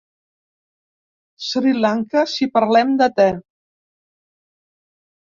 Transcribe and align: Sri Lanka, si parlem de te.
Sri 1.47 1.73
Lanka, 1.83 2.23
si 2.35 2.47
parlem 2.55 2.95
de 3.01 3.09
te. 3.19 3.27